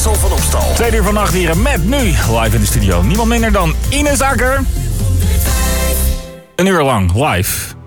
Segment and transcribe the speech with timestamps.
[0.00, 0.94] Wessel van Opstal.
[0.94, 3.02] Uur vannacht hier met nu live in de studio.
[3.02, 4.60] Niemand minder dan Ines Akker.
[6.56, 7.79] Een uur lang live.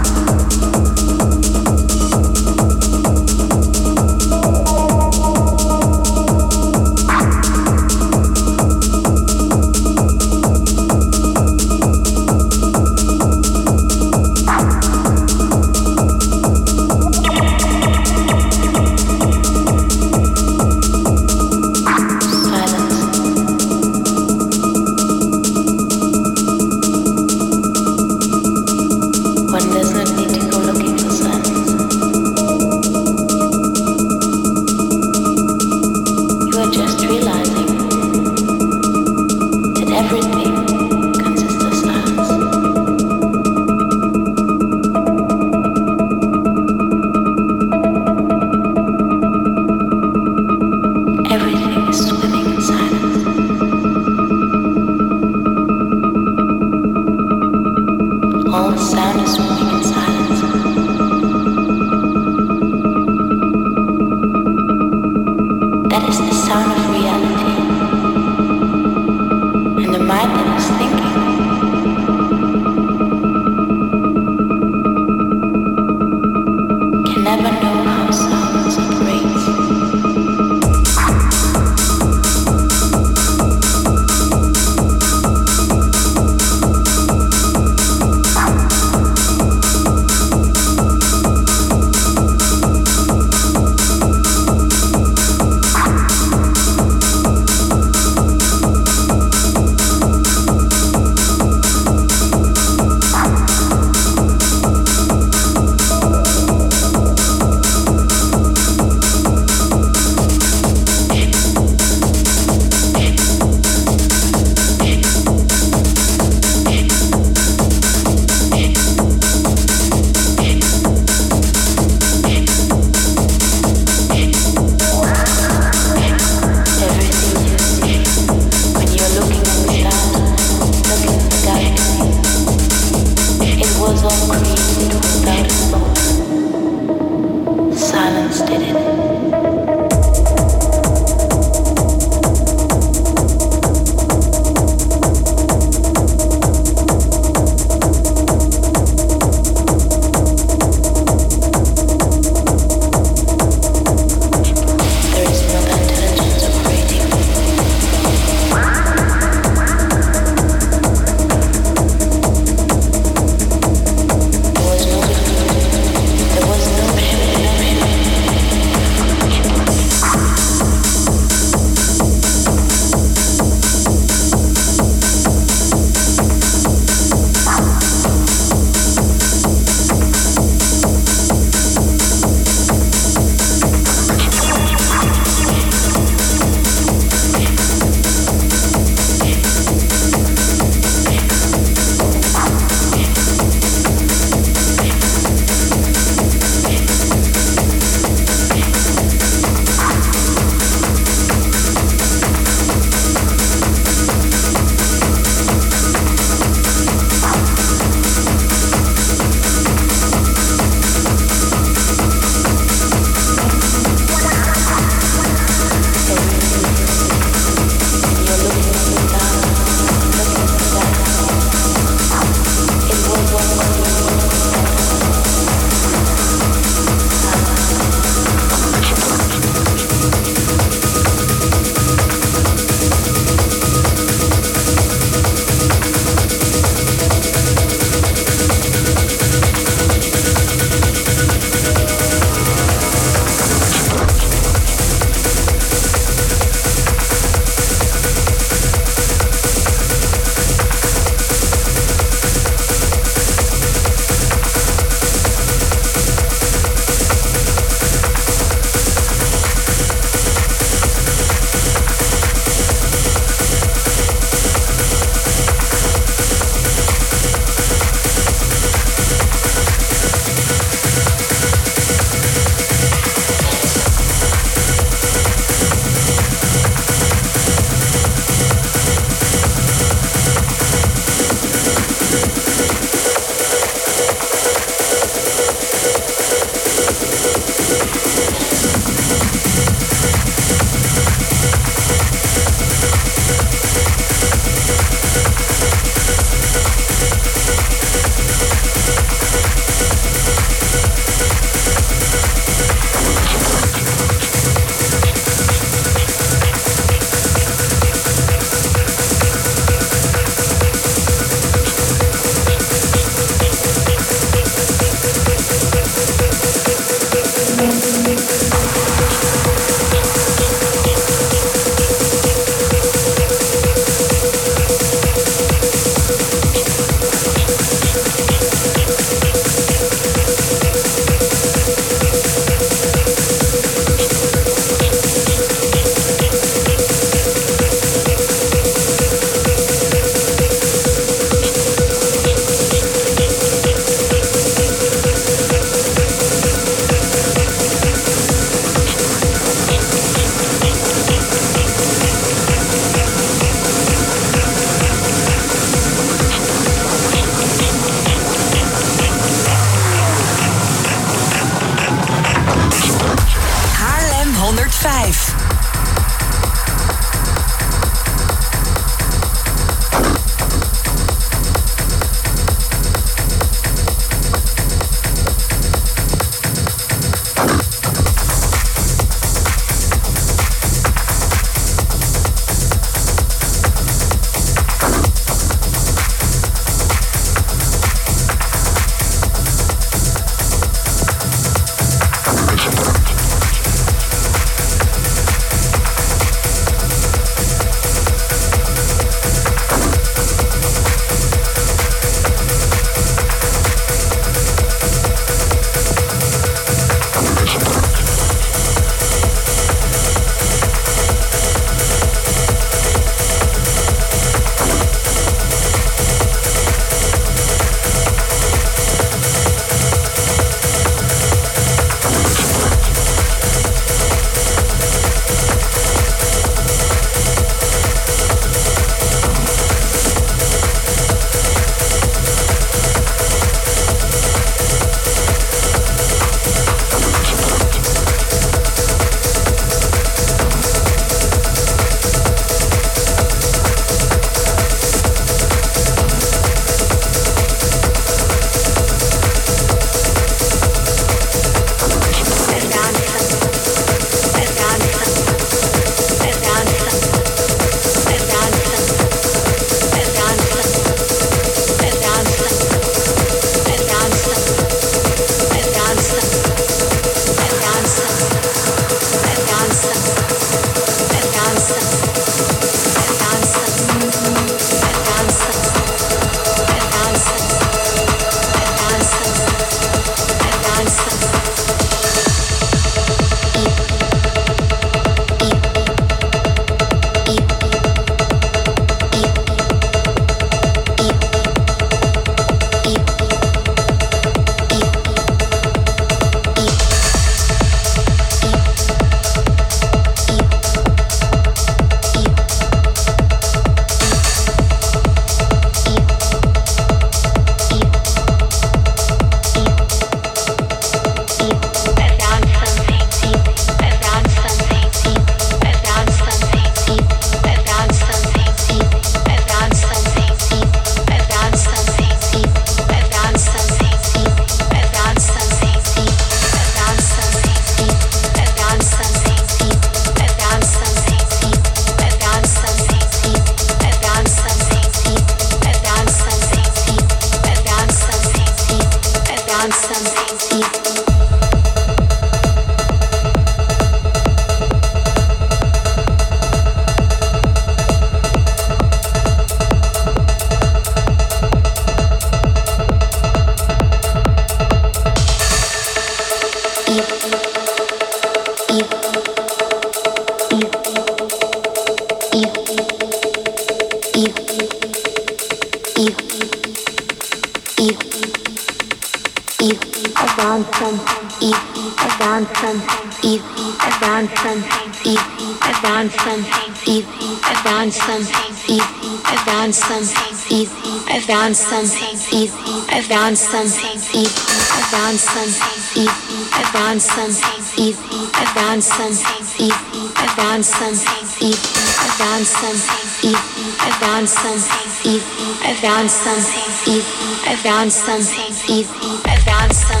[581.53, 582.85] found something evil.
[582.87, 584.31] I found something evil.
[584.71, 586.15] I found something evil.
[586.55, 588.31] I found something evil.
[588.33, 589.75] I found something evil.
[590.15, 591.59] I found something evil.
[591.99, 593.43] I found something evil.
[593.79, 595.27] I found something evil.
[595.59, 597.11] I found something evil.
[597.43, 598.95] I found something evil.
[599.25, 600.00] I found something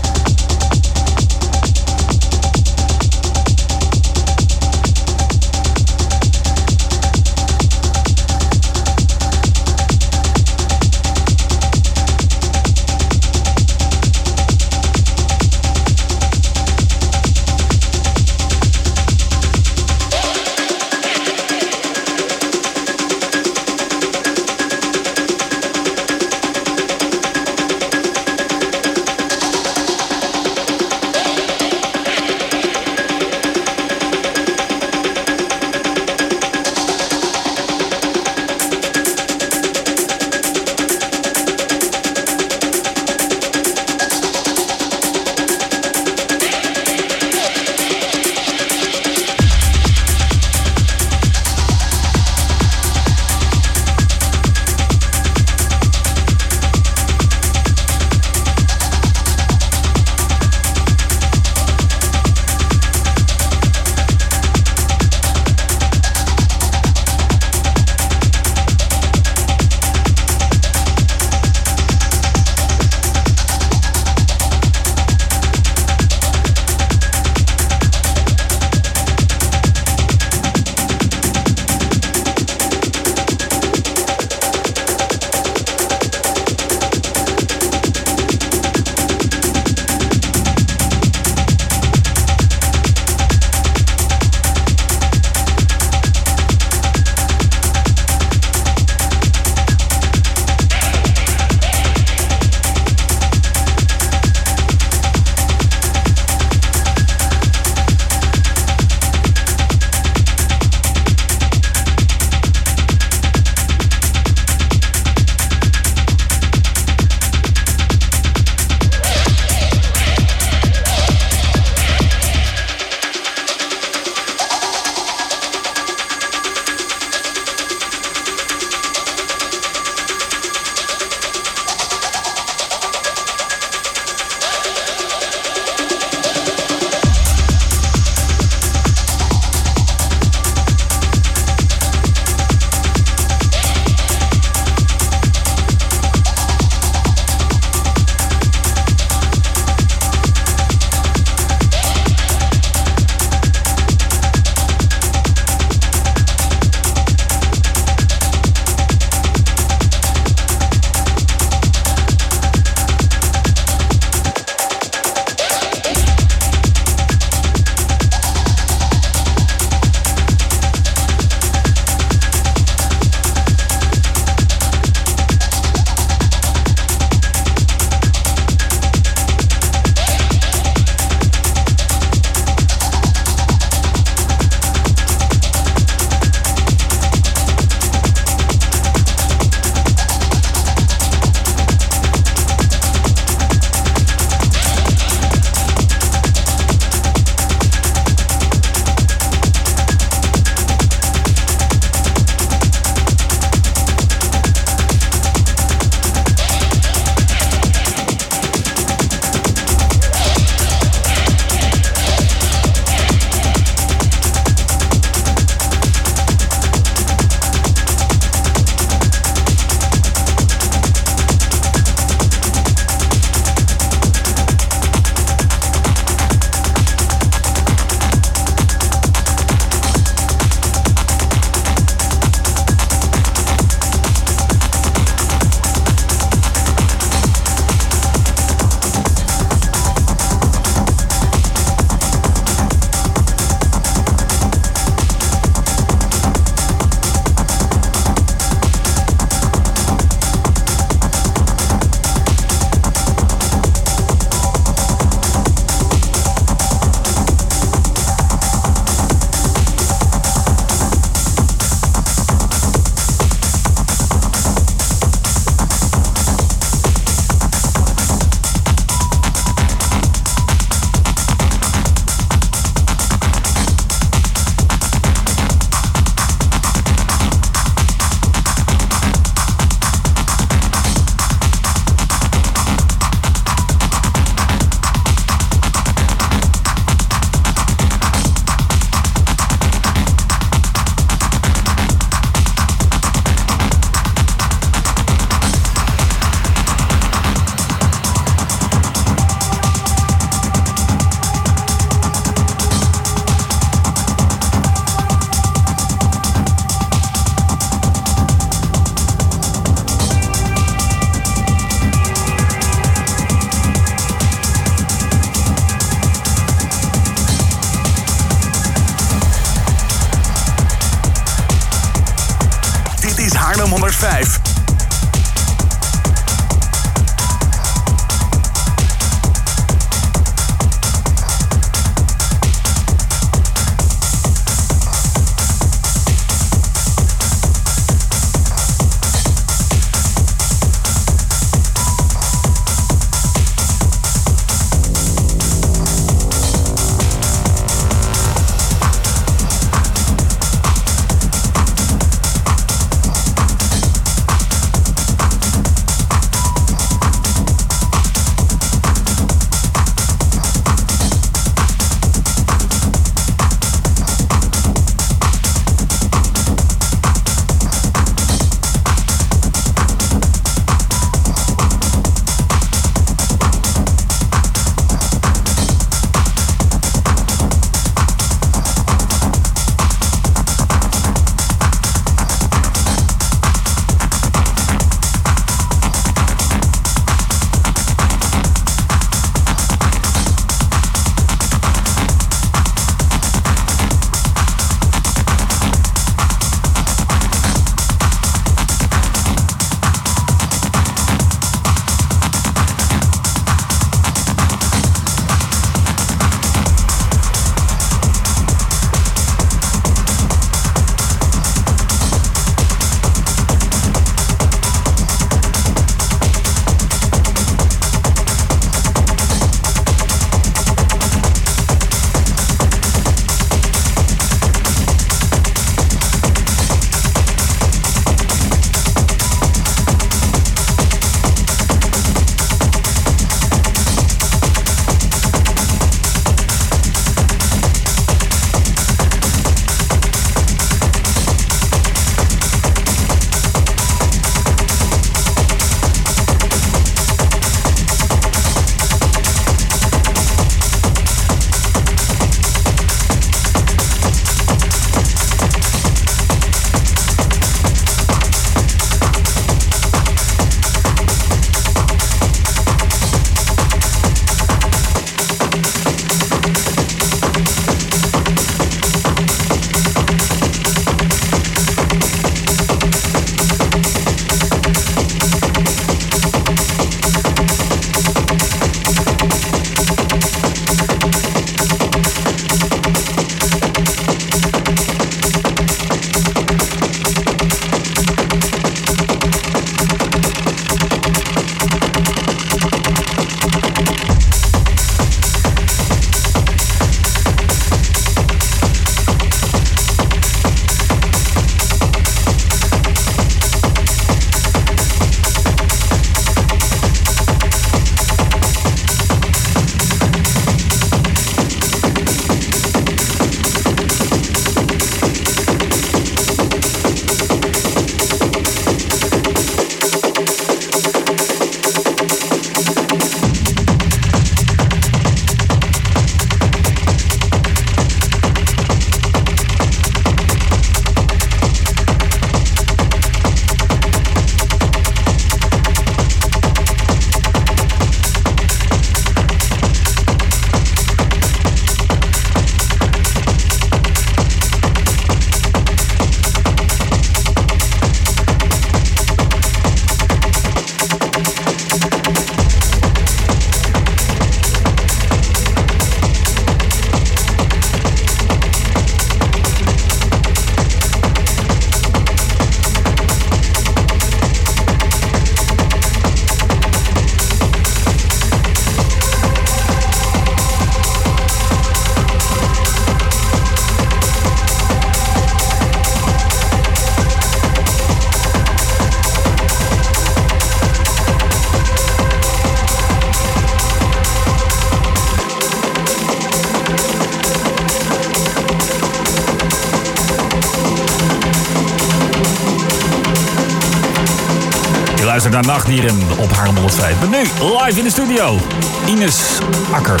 [595.68, 596.98] Nachtdieren op Haarlem 105.
[596.98, 597.22] Maar nu
[597.58, 598.38] live in de studio,
[598.86, 599.38] Ines
[599.72, 600.00] Akker.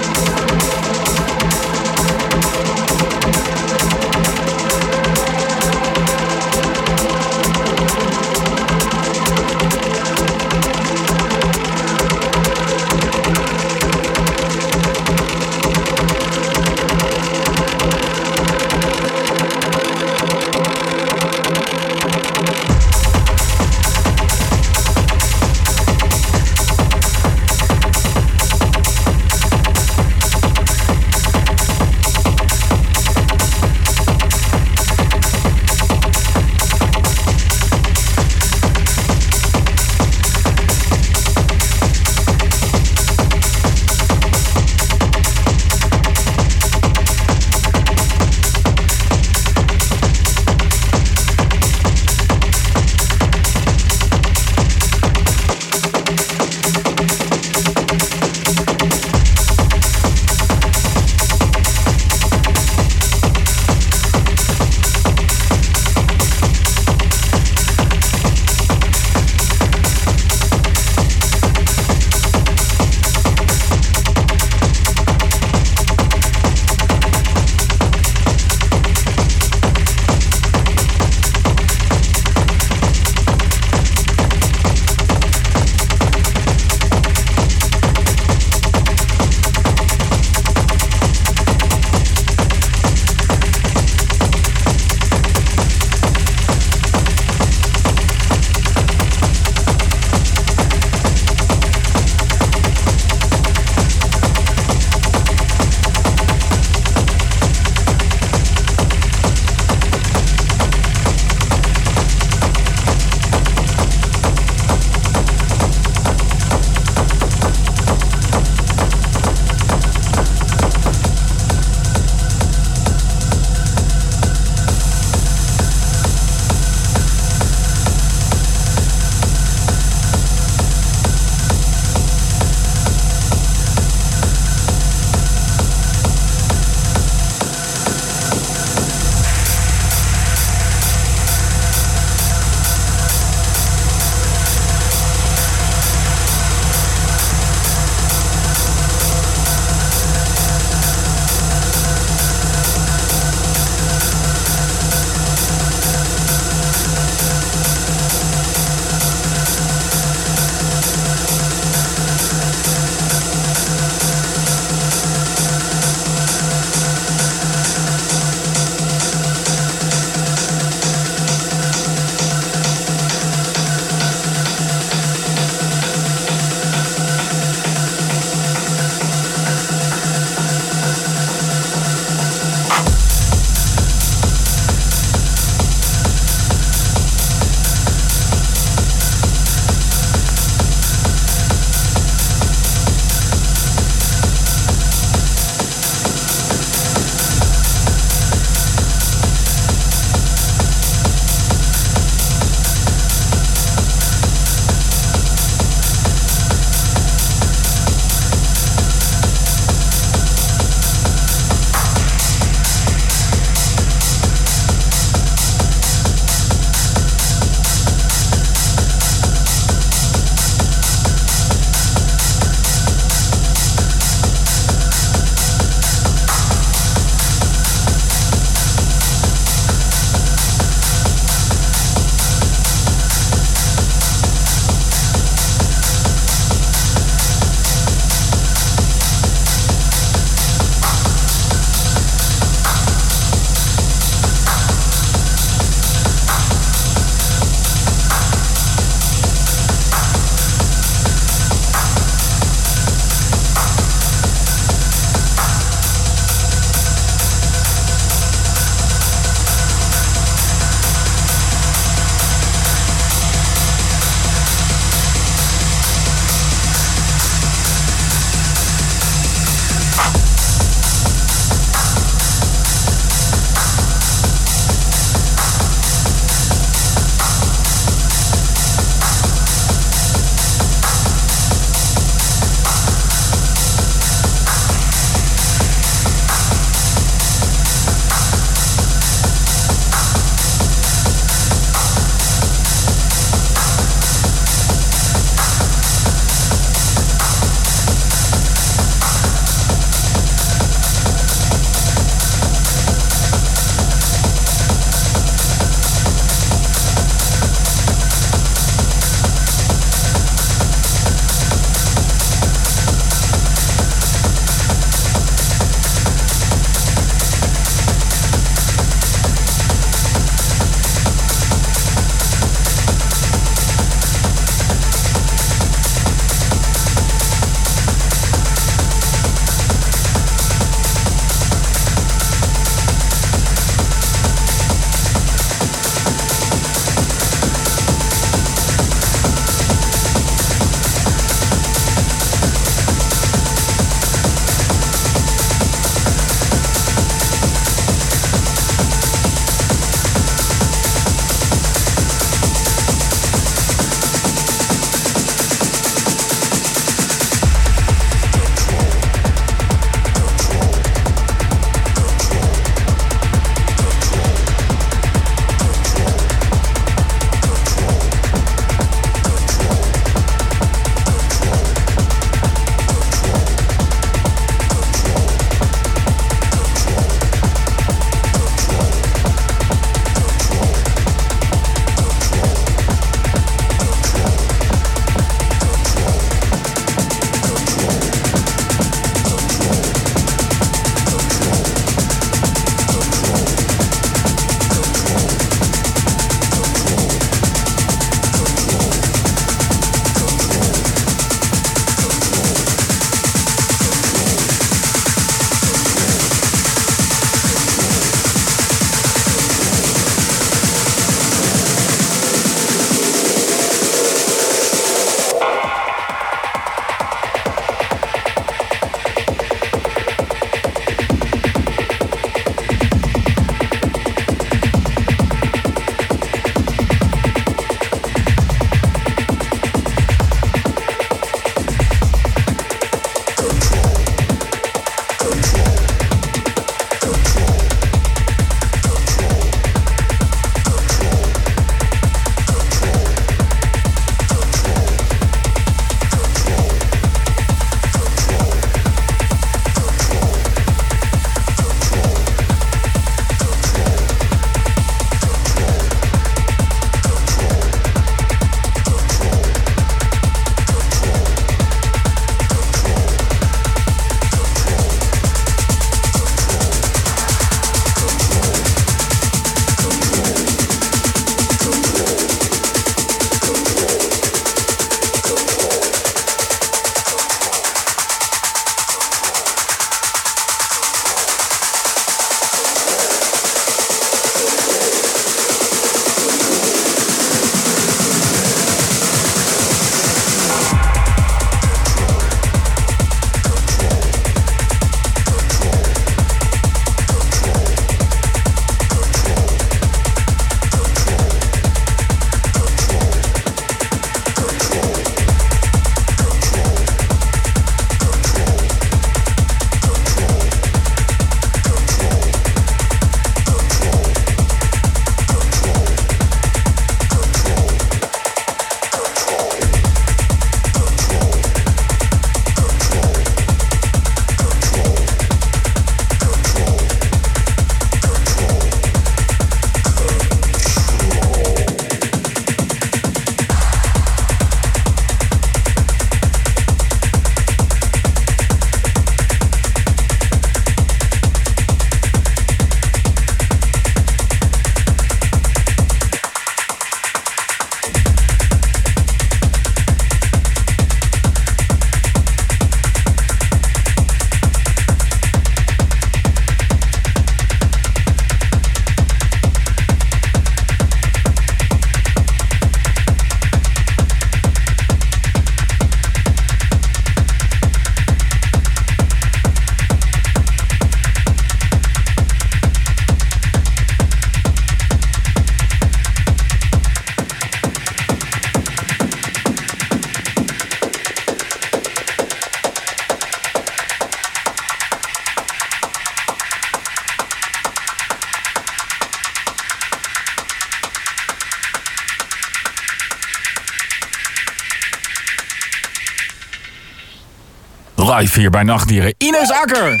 [598.16, 599.14] Live hier bij Nachtdieren.
[599.18, 600.00] Ines Akker!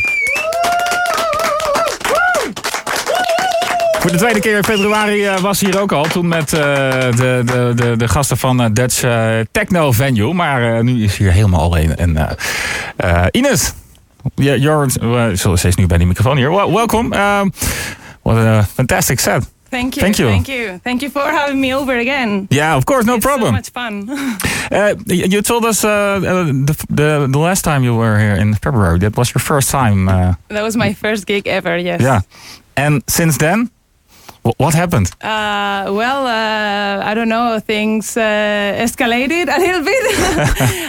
[4.00, 6.02] Voor de tweede keer in februari uh, was hier ook al.
[6.02, 9.04] Toen met uh, de, de, de, de, gasten van uh, Dutch
[9.52, 10.34] Techno Venue.
[10.34, 11.96] Maar nu is hier helemaal alleen.
[11.96, 12.36] En
[13.30, 13.72] Ines,
[14.34, 16.50] you're, uh, ze is nu bij die microfoon hier.
[16.50, 17.52] Um,
[18.22, 19.55] what a fantastic set.
[19.76, 20.02] Thank you.
[20.02, 20.26] Thank you.
[20.26, 20.78] Thank you.
[20.78, 22.48] Thank you for having me over again.
[22.50, 23.48] Yeah, of course, no it's problem.
[23.48, 24.08] So much fun.
[24.72, 28.98] uh, you told us uh, the, the the last time you were here in February.
[28.98, 30.08] That was your first time.
[30.08, 31.76] Uh, that was my first gig ever.
[31.76, 32.00] Yes.
[32.00, 32.20] Yeah,
[32.76, 33.70] and since then,
[34.58, 35.10] what happened?
[35.22, 37.58] Uh, well, uh, I don't know.
[37.60, 38.20] Things uh,
[38.84, 40.02] escalated a little bit.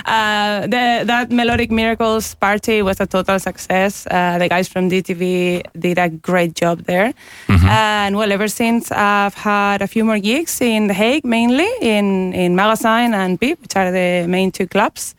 [0.08, 4.08] Uh, the, that Melodic Miracles party was a total success.
[4.10, 7.14] Uh, the guys from DTV did a great job there.
[7.48, 7.68] Mm-hmm.
[7.68, 12.34] And well, ever since I've had a few more gigs in The Hague, mainly in
[12.34, 15.14] in Magazine and Pip, which are the main two clubs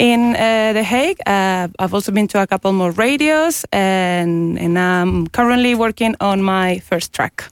[0.00, 1.18] in uh, The Hague.
[1.26, 6.42] Uh, I've also been to a couple more radios, and, and I'm currently working on
[6.42, 7.44] my first track.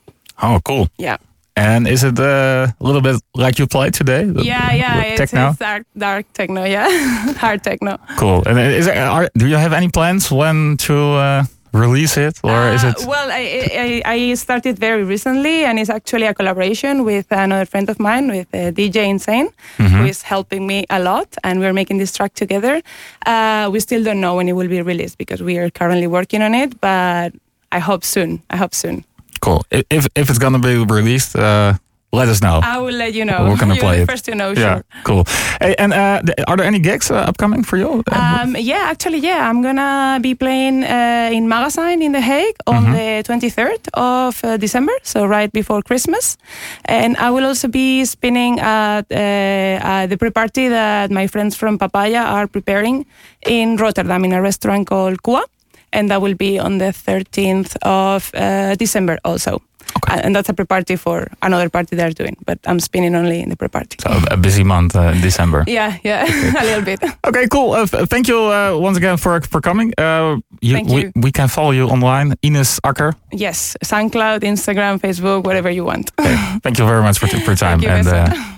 [0.42, 0.88] Oh, cool.
[0.96, 1.18] Yeah.
[1.56, 4.24] And is it uh, a little bit like you play today?
[4.26, 5.48] Yeah, yeah, it's, techno?
[5.48, 6.88] it's dark, dark techno, yeah,
[7.36, 7.98] hard techno.
[8.16, 8.44] Cool.
[8.46, 12.50] And is there, are, do you have any plans when to uh, release it, or
[12.50, 13.04] uh, is it?
[13.06, 17.90] Well, I, I, I started very recently, and it's actually a collaboration with another friend
[17.90, 19.86] of mine, with uh, DJ Insane, mm-hmm.
[19.86, 22.80] who is helping me a lot, and we're making this track together.
[23.26, 26.40] Uh, we still don't know when it will be released because we are currently working
[26.40, 27.32] on it, but
[27.72, 28.42] I hope soon.
[28.48, 29.04] I hope soon.
[29.48, 29.64] Cool.
[29.70, 31.72] If if it's gonna be released, uh,
[32.12, 32.60] let us know.
[32.62, 33.48] I will let you know.
[33.48, 34.10] We're gonna You're play the it.
[34.10, 34.50] First to know.
[34.50, 34.84] Yeah, sure.
[35.04, 35.24] cool.
[35.60, 38.02] Hey, and uh, are there any gigs uh, upcoming for you?
[38.12, 39.48] Um, yeah, actually, yeah.
[39.48, 42.92] I'm gonna be playing uh, in Magazine in The Hague on mm-hmm.
[42.92, 46.36] the 23rd of uh, December, so right before Christmas.
[46.84, 52.20] And I will also be spinning at uh, the pre-party that my friends from Papaya
[52.20, 53.06] are preparing
[53.46, 55.44] in Rotterdam in a restaurant called Kua
[55.92, 59.62] and that will be on the 13th of uh, December also.
[59.96, 60.20] Okay.
[60.22, 63.56] And that's a pre-party for another party they're doing, but I'm spinning only in the
[63.56, 63.96] pre-party.
[64.00, 65.64] So a busy month uh, in December.
[65.78, 66.48] Yeah, yeah, okay.
[66.60, 67.00] a little bit.
[67.26, 67.72] Okay, cool.
[67.72, 69.92] Uh, thank you uh, once again for for coming.
[69.98, 71.12] Uh, you, thank we, you.
[71.14, 73.12] We can follow you online, Ines Akker.
[73.32, 76.10] Yes, SoundCloud, Instagram, Facebook, whatever you want.
[76.18, 76.36] Okay.
[76.62, 77.80] Thank you very much for, for your time.
[77.80, 78.57] Thank you, and,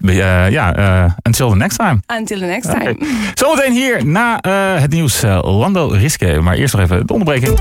[0.00, 2.00] ja, uh, yeah, uh, until the next time.
[2.06, 2.90] Until the next time.
[2.90, 3.08] Okay.
[3.34, 6.40] Zometeen hier na uh, het nieuws Lando Riske.
[6.40, 7.58] Maar eerst nog even de onderbreking.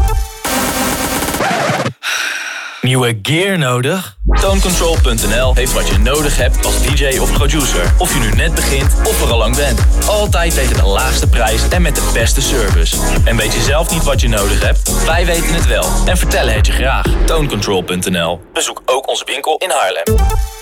[2.82, 4.18] Nieuwe gear nodig?
[4.42, 7.94] Tonecontrol.nl heeft wat je nodig hebt als DJ of producer.
[7.98, 9.82] Of je nu net begint of er al lang bent.
[10.08, 12.98] Altijd tegen de laagste prijs en met de beste service.
[13.26, 15.06] En weet je zelf niet wat je nodig hebt?
[15.06, 17.06] Wij weten het wel en vertellen het je graag.
[17.26, 20.28] Tonecontrol.nl Bezoek ook onze winkel in Haarlem.